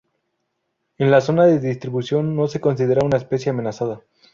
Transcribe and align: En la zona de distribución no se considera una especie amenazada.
En 0.97 1.11
la 1.11 1.21
zona 1.21 1.45
de 1.45 1.59
distribución 1.59 2.35
no 2.35 2.47
se 2.47 2.59
considera 2.59 3.05
una 3.05 3.17
especie 3.17 3.51
amenazada. 3.51 4.01